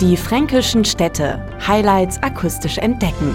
[0.00, 1.44] Die fränkischen Städte.
[1.66, 3.34] Highlights akustisch entdecken.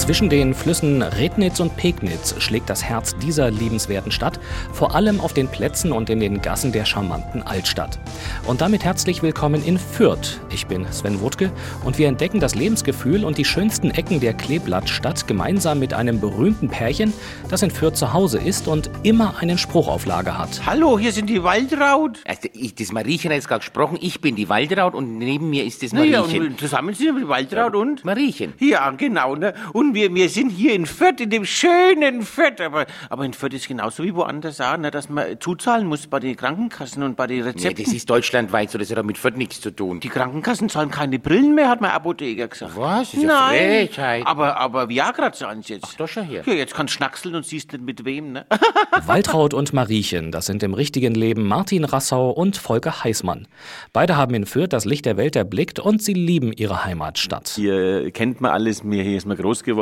[0.00, 4.40] Zwischen den Flüssen Rednitz und Pegnitz schlägt das Herz dieser liebenswerten Stadt,
[4.72, 8.00] vor allem auf den Plätzen und in den Gassen der charmanten Altstadt.
[8.46, 10.40] Und damit herzlich willkommen in Fürth.
[10.52, 11.52] Ich bin Sven Wutke
[11.84, 16.68] und wir entdecken das Lebensgefühl und die schönsten Ecken der Kleeblattstadt gemeinsam mit einem berühmten
[16.70, 17.12] Pärchen,
[17.50, 20.62] das in Fürth zu Hause ist und immer einen Spruch auf Lager hat.
[20.64, 22.20] Hallo, hier sind die Waldraut.
[22.26, 25.64] Also ich, das Mariechen hat jetzt gerade gesprochen, ich bin die Waldraut und neben mir
[25.64, 26.46] ist das Naja, Mariechen.
[26.46, 28.04] und zusammen sind wir die Waldraut und?
[28.04, 28.54] Mariechen.
[28.58, 29.36] Ja, genau.
[29.36, 29.52] Ne?
[29.74, 32.60] Und wir, wir sind hier in Fürth, in dem schönen Fürth.
[32.60, 36.20] Aber, aber in Fürth ist genauso wie woanders auch, ne, dass man zuzahlen muss bei
[36.20, 37.84] den Krankenkassen und bei den Nee, Rezepten.
[37.84, 40.00] das ist deutschlandweit so, das hat doch mit Fürth nichts zu tun.
[40.00, 42.72] die Krankenkassen zahlen keine Brillen mehr, hat mein Apotheker gesagt.
[42.76, 43.10] Was?
[43.10, 44.26] Das ist ja Nein, Frechheit.
[44.26, 45.86] aber, aber Viagra zahlen sie jetzt.
[45.88, 46.42] Ach, doch schon her.
[46.46, 48.46] Ja, jetzt kannst du schnackseln und siehst nicht mit wem, ne?
[49.06, 53.46] Waltraud und Mariechen, das sind im richtigen Leben Martin Rassau und Volker Heißmann.
[53.92, 57.48] Beide haben in Fürth das Licht der Welt erblickt und sie lieben ihre Heimatstadt.
[57.56, 59.79] Hier kennt man alles, mir hier ist man groß geworden.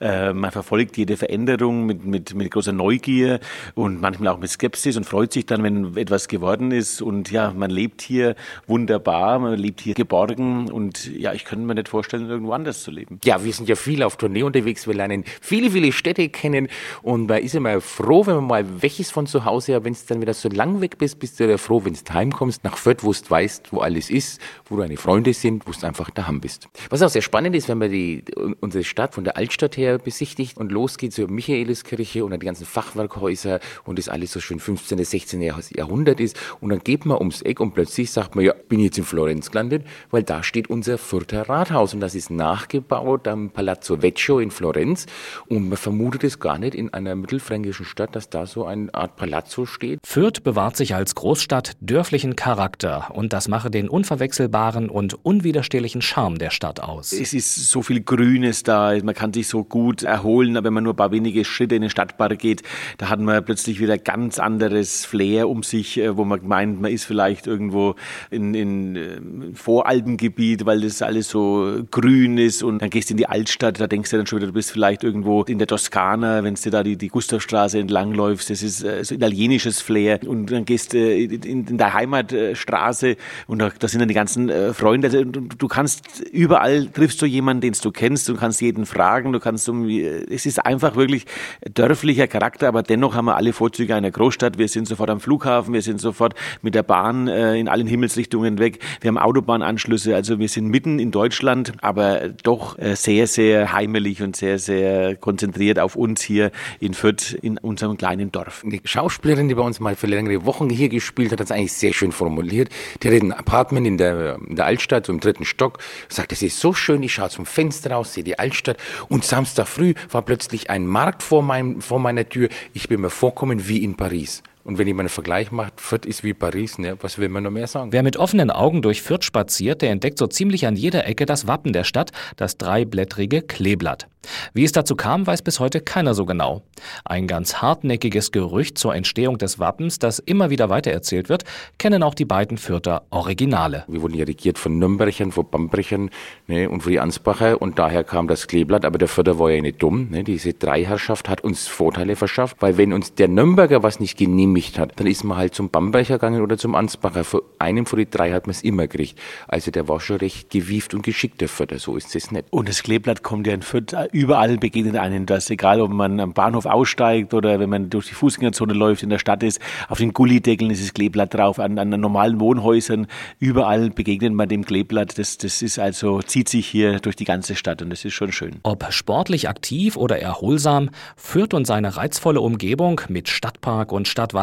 [0.00, 3.40] Äh, man verfolgt jede Veränderung mit, mit, mit großer Neugier
[3.74, 7.02] und manchmal auch mit Skepsis und freut sich dann, wenn etwas geworden ist.
[7.02, 8.34] Und ja, man lebt hier
[8.66, 12.90] wunderbar, man lebt hier geborgen und ja, ich könnte mir nicht vorstellen, irgendwo anders zu
[12.90, 13.18] leben.
[13.24, 16.68] Ja, wir sind ja viel auf Tournee unterwegs, wir lernen viele, viele Städte kennen
[17.02, 19.98] und man ist immer froh, wenn man mal ist von zu Hause, aber wenn du
[20.08, 23.02] dann wieder so lang weg bist, bist du wieder froh, wenn du heimkommst nach Fürth,
[23.02, 26.68] wo du weißt, wo alles ist, wo deine Freunde sind, wo du einfach daheim bist.
[26.90, 28.24] Was auch sehr spannend ist, wenn man die,
[28.60, 32.66] unsere Stadt von der Altstadt her besichtigt und losgeht zur Michaeliskirche und dann die ganzen
[32.66, 35.42] Fachwerkhäuser und das alles so schön 15., 16.
[35.42, 38.98] Jahrhundert ist und dann geht man ums Eck und plötzlich sagt man, ja, bin jetzt
[38.98, 44.02] in Florenz gelandet, weil da steht unser Fürther Rathaus und das ist nachgebaut am Palazzo
[44.02, 45.06] Vecchio in Florenz
[45.46, 49.16] und man vermutet es gar nicht in einer mittelfränkischen Stadt, dass da so eine Art
[49.16, 50.00] Palazzo steht.
[50.04, 56.38] Fürth bewahrt sich als Großstadt dörflichen Charakter und das mache den unverwechselbaren und unwiderstehlichen Charme
[56.38, 57.12] der Stadt aus.
[57.12, 60.84] Es ist so viel Grünes da, man kann sich so gut erholen, aber wenn man
[60.84, 62.62] nur ein paar wenige Schritte in den Stadtpark geht,
[62.98, 66.90] da hat man plötzlich wieder ganz anderes Flair um sich, äh, wo man meint, man
[66.90, 67.94] ist vielleicht irgendwo
[68.30, 69.20] in, in äh,
[69.54, 73.86] Voralpengebiet, weil das alles so grün ist und dann gehst du in die Altstadt, da
[73.86, 76.82] denkst du dann schon wieder, du bist vielleicht irgendwo in der Toskana, wenn du da
[76.82, 80.20] die, die Gustavstraße entlangläufst, das ist äh, so italienisches Flair.
[80.26, 84.50] Und dann gehst du in, in der Heimatstraße und da, da sind dann die ganzen
[84.74, 89.01] Freunde, also, du, kannst überall triffst du jemanden, den du kennst, du kannst jeden fragen,
[89.32, 91.26] du kannst irgendwie, es ist einfach wirklich
[91.74, 94.58] dörflicher Charakter, aber dennoch haben wir alle Vorzüge einer Großstadt.
[94.58, 98.58] Wir sind sofort am Flughafen, wir sind sofort mit der Bahn äh, in allen Himmelsrichtungen
[98.58, 98.78] weg.
[99.00, 104.22] Wir haben Autobahnanschlüsse, also wir sind mitten in Deutschland, aber doch äh, sehr, sehr heimelig
[104.22, 108.62] und sehr, sehr konzentriert auf uns hier in Fürth, in unserem kleinen Dorf.
[108.64, 111.72] Die Schauspielerin, die bei uns mal für längere Wochen hier gespielt hat, hat es eigentlich
[111.72, 112.68] sehr schön formuliert.
[113.02, 116.42] Die hat ein Apartment in der, in der Altstadt, so im dritten Stock, sagt, es
[116.42, 118.76] ist so schön, ich schaue zum Fenster raus, sehe die Altstadt
[119.08, 122.48] und Samstag früh war plötzlich ein Markt vor, meinem, vor meiner Tür.
[122.72, 124.42] Ich bin mir vorkommen wie in Paris.
[124.64, 127.50] Und wenn jemand einen Vergleich macht, Fürth ist wie Paris, ne, was will man noch
[127.50, 127.92] mehr sagen?
[127.92, 131.46] Wer mit offenen Augen durch Fürth spaziert, der entdeckt so ziemlich an jeder Ecke das
[131.46, 134.06] Wappen der Stadt, das dreiblättrige Kleeblatt.
[134.54, 136.62] Wie es dazu kam, weiß bis heute keiner so genau.
[137.04, 141.44] Ein ganz hartnäckiges Gerücht zur Entstehung des Wappens, das immer wieder weitererzählt wird,
[141.78, 143.84] kennen auch die beiden Fürther Originale.
[143.88, 146.10] Wir wurden ja regiert von Nürnbergern, von Bambrechern
[146.46, 148.84] ne, und von die Ansbacher und daher kam das Kleeblatt.
[148.84, 150.08] Aber der Fürther war ja nicht dumm.
[150.10, 150.24] Ne.
[150.24, 154.92] Diese Dreiherrschaft hat uns Vorteile verschafft, weil wenn uns der Nürnberger was nicht genehmigt hat,
[154.96, 157.24] dann ist man halt zum Bamberger gegangen oder zum Ansbacher.
[157.24, 159.18] Für einen von die drei hat man es immer gekriegt.
[159.48, 161.78] Also der war schon recht gewieft und geschickt, der Fürther.
[161.78, 162.46] So ist es nicht.
[162.50, 166.32] Und das Kleeblatt kommt ja in Fürth, überall begegnet einem das, egal ob man am
[166.32, 170.12] Bahnhof aussteigt oder wenn man durch die Fußgängerzone läuft, in der Stadt ist, auf den
[170.12, 173.06] Gullideckeln ist das Kleeblatt drauf, an, an normalen Wohnhäusern,
[173.38, 175.18] überall begegnet man dem Kleeblatt.
[175.18, 178.32] Das, das ist also, zieht sich hier durch die ganze Stadt und das ist schon
[178.32, 178.60] schön.
[178.62, 184.41] Ob sportlich aktiv oder erholsam, Fürth und seine reizvolle Umgebung mit Stadtpark und Stadtwald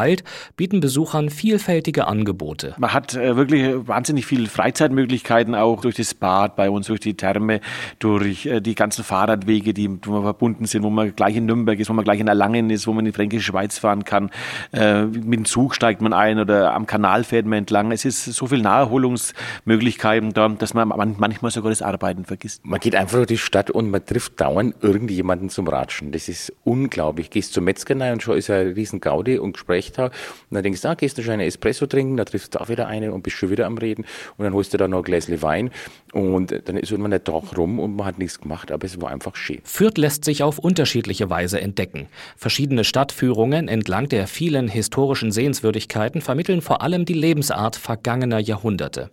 [0.56, 2.74] bieten Besuchern vielfältige Angebote.
[2.78, 7.14] Man hat äh, wirklich wahnsinnig viele Freizeitmöglichkeiten auch durch das Bad bei uns, durch die
[7.14, 7.60] Therme,
[7.98, 11.88] durch äh, die ganzen Fahrradwege, die wo verbunden sind, wo man gleich in Nürnberg ist,
[11.90, 14.30] wo man gleich in Erlangen ist, wo man in die Fränkische Schweiz fahren kann.
[14.72, 17.92] Äh, mit dem Zug steigt man ein oder am Kanal fährt man entlang.
[17.92, 22.64] Es ist so viel Naherholungsmöglichkeiten da, dass man manchmal sogar das Arbeiten vergisst.
[22.64, 26.12] Man geht einfach durch die Stadt und man trifft dauernd irgendjemanden zum Ratschen.
[26.12, 27.30] Das ist unglaublich.
[27.30, 30.14] Gehst zur Metzgerei und schon ist ein riesen Gaudi und Gespräch habe.
[30.50, 32.68] Und dann denkst du, ah, gehst du schon eine Espresso trinken, da triffst du auch
[32.68, 34.04] wieder eine und bist schon wieder am Reden.
[34.36, 35.70] Und dann holst du da noch ein Gläschen Wein
[36.12, 39.10] und dann ist irgendwann der Tag rum und man hat nichts gemacht, aber es war
[39.10, 39.60] einfach schön.
[39.64, 42.08] Fürth lässt sich auf unterschiedliche Weise entdecken.
[42.36, 49.10] Verschiedene Stadtführungen entlang der vielen historischen Sehenswürdigkeiten vermitteln vor allem die Lebensart vergangener Jahrhunderte.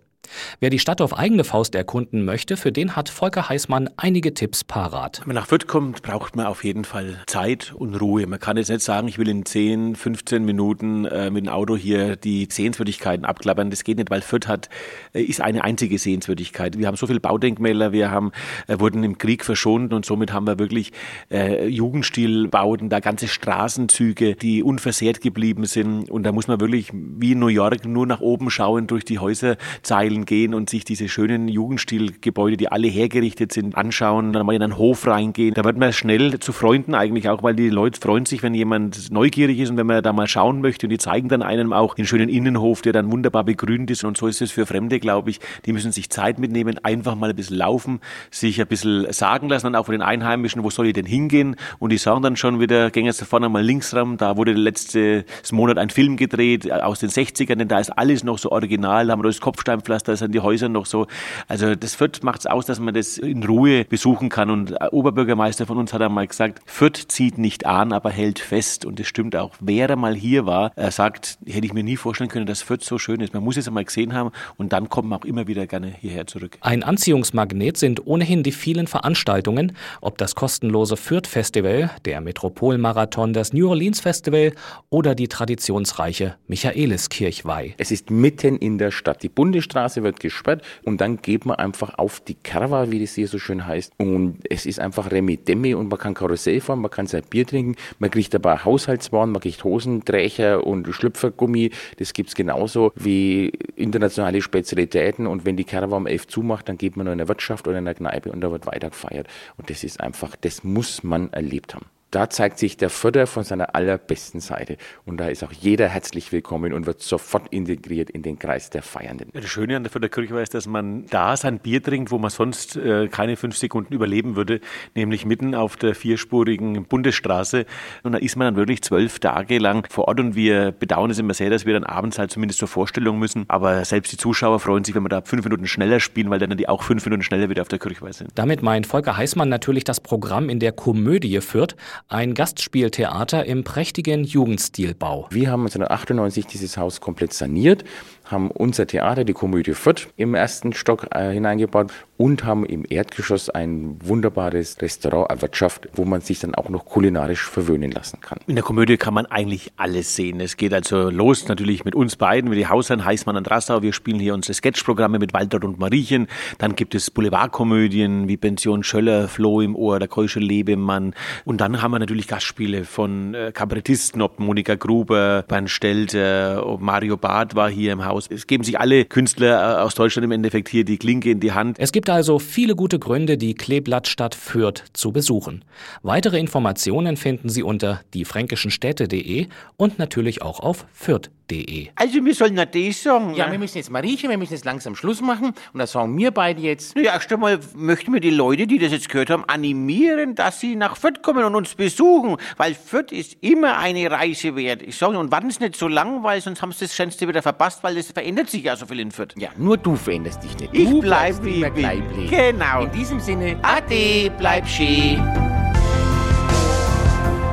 [0.60, 4.64] Wer die Stadt auf eigene Faust erkunden möchte, für den hat Volker Heißmann einige Tipps
[4.64, 5.20] parat.
[5.20, 8.26] Wenn man nach Fürth kommt, braucht man auf jeden Fall Zeit und Ruhe.
[8.26, 11.76] Man kann jetzt nicht sagen, ich will in 10, 15 Minuten äh, mit dem Auto
[11.76, 13.70] hier die Sehenswürdigkeiten abklappern.
[13.70, 14.68] Das geht nicht, weil Fürth hat,
[15.12, 16.78] äh, ist eine einzige Sehenswürdigkeit.
[16.78, 18.32] Wir haben so viele Baudenkmäler, wir haben,
[18.66, 20.92] äh, wurden im Krieg verschont und somit haben wir wirklich
[21.30, 26.10] äh, Jugendstilbauten, da ganze Straßenzüge, die unversehrt geblieben sind.
[26.10, 29.18] Und da muss man wirklich wie in New York nur nach oben schauen durch die
[29.18, 34.54] Häuserzeilen Stadtvierteln gehen und sich diese schönen Jugendstilgebäude, die alle hergerichtet sind, anschauen, dann mal
[34.54, 35.54] in einen Hof reingehen.
[35.54, 39.10] Da wird man schnell zu Freunden eigentlich auch, weil die Leute freuen sich, wenn jemand
[39.10, 41.94] neugierig ist und wenn man da mal schauen möchte und die zeigen dann einem auch
[41.94, 45.30] den schönen Innenhof, der dann wunderbar begrünt ist und so ist es für Fremde, glaube
[45.30, 45.40] ich.
[45.66, 48.00] Die müssen sich Zeit mitnehmen, einfach mal ein bisschen laufen,
[48.30, 51.56] sich ein bisschen sagen lassen, dann auch von den Einheimischen, wo soll ich denn hingehen?
[51.78, 54.52] Und die sagen dann schon wieder, gehen jetzt da vorne mal links ran, da wurde
[54.52, 59.06] letztes Monat ein Film gedreht aus den 60ern, denn da ist alles noch so original,
[59.06, 61.06] da haben wir das Kopfsteinpflaster da sind die Häuser noch so.
[61.46, 64.50] Also das Fürth macht es aus, dass man das in Ruhe besuchen kann.
[64.50, 68.84] Und Oberbürgermeister von uns hat einmal gesagt, Fürth zieht nicht an, aber hält fest.
[68.84, 69.54] Und das stimmt auch.
[69.60, 72.98] Wer mal hier war, er sagt, hätte ich mir nie vorstellen können, dass Fürth so
[72.98, 73.34] schön ist.
[73.34, 76.26] Man muss es einmal gesehen haben und dann kommt man auch immer wieder gerne hierher
[76.26, 76.58] zurück.
[76.60, 83.52] Ein Anziehungsmagnet sind ohnehin die vielen Veranstaltungen, ob das kostenlose Fürth Festival, der Metropolmarathon, das
[83.52, 84.52] New Orleans Festival
[84.90, 87.74] oder die traditionsreiche Michaeliskirchweih.
[87.78, 89.22] Es ist mitten in der Stadt.
[89.22, 93.14] Die Bundesstraße Straße wird gesperrt und dann geht man einfach auf die Kerwa, wie das
[93.14, 93.92] hier so schön heißt.
[93.98, 97.46] Und es ist einfach Remi Demi und man kann Karussell fahren, man kann sein Bier
[97.46, 101.70] trinken, man kriegt aber Haushaltswaren, man kriegt Hosenträcher und Schlüpfergummi.
[101.98, 105.26] Das gibt es genauso wie internationale Spezialitäten.
[105.26, 107.78] Und wenn die Kerwa um elf zumacht, dann geht man nur in der Wirtschaft oder
[107.78, 109.28] in der Kneipe und da wird weiter gefeiert.
[109.56, 113.44] Und das ist einfach, das muss man erlebt haben da zeigt sich der Förder von
[113.44, 114.78] seiner allerbesten Seite.
[115.04, 118.82] Und da ist auch jeder herzlich willkommen und wird sofort integriert in den Kreis der
[118.82, 119.30] Feiernden.
[119.34, 122.30] Das Schöne an der Förderkirche war, ist, dass man da sein Bier trinkt, wo man
[122.30, 124.60] sonst äh, keine fünf Sekunden überleben würde,
[124.94, 127.66] nämlich mitten auf der vierspurigen Bundesstraße.
[128.02, 131.18] Und da ist man dann wirklich zwölf Tage lang vor Ort und wir bedauern es
[131.18, 133.44] immer sehr, dass wir dann abends halt zumindest zur Vorstellung müssen.
[133.48, 136.56] Aber selbst die Zuschauer freuen sich, wenn wir da fünf Minuten schneller spielen, weil dann
[136.56, 138.30] die auch fünf Minuten schneller wieder auf der Kirchweih sind.
[138.34, 141.76] Damit meint Volker Heißmann natürlich das Programm in der Komödie führt
[142.08, 145.26] ein Gastspieltheater im prächtigen Jugendstilbau.
[145.30, 147.84] Wir haben 1998 dieses Haus komplett saniert,
[148.30, 153.48] haben unser Theater, die Komödie Fürth, im ersten Stock äh, hineingebaut und haben im Erdgeschoss
[153.48, 158.40] ein wunderbares Restaurant erwirtschaftet, wo man sich dann auch noch kulinarisch verwöhnen lassen kann.
[158.48, 160.40] In der Komödie kann man eigentlich alles sehen.
[160.40, 163.82] Es geht also los natürlich mit uns beiden, mit die Hausherren Heißmann und Rassau.
[163.82, 166.26] Wir spielen hier unsere Sketchprogramme mit Walter und Mariechen.
[166.58, 171.14] Dann gibt es Boulevardkomödien wie Pension Schöller, Floh im Ohr, der Keusche Lebemann.
[171.44, 176.80] Und dann haben wir natürlich Gastspiele von äh, Kabarettisten, ob Monika Gruber, Bernd Stelter, ob
[176.80, 178.17] Mario Barth war hier im Haus.
[178.28, 181.52] Es geben sich alle Künstler äh, aus Deutschland im Endeffekt hier die Klinke in die
[181.52, 181.78] Hand.
[181.78, 185.64] Es gibt also viele gute Gründe, die Kleeblattstadt Fürth zu besuchen.
[186.02, 191.88] Weitere Informationen finden Sie unter diefränkischenstädte.de und natürlich auch auf fürth.de.
[191.94, 193.34] Also wir sollen das sagen.
[193.34, 193.52] Ja, ne?
[193.52, 196.30] wir müssen jetzt mal riechen, wir müssen jetzt langsam Schluss machen und das sagen wir
[196.30, 196.96] beide jetzt.
[196.96, 200.76] Ja, erst einmal möchten wir die Leute, die das jetzt gehört haben, animieren, dass sie
[200.76, 204.82] nach Fürth kommen und uns besuchen, weil Fürth ist immer eine Reise wert.
[204.82, 207.42] Ich sage, und warten es nicht so lang, weil sonst haben sie das Schönste wieder
[207.42, 209.34] verpasst, weil es verändert sich ja so viel in Fürth.
[209.36, 210.72] Ja, nur du veränderst dich nicht.
[210.72, 212.30] Ich du bleib wie ich bin.
[212.30, 212.84] Genau.
[212.84, 215.22] In diesem Sinne, ade, bleib schön.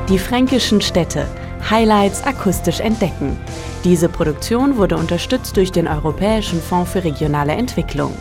[0.08, 1.26] Die fränkischen Städte.
[1.68, 3.36] Highlights akustisch entdecken.
[3.84, 8.14] Diese Produktion wurde unterstützt durch den Europäischen Fonds für regionale Entwicklung.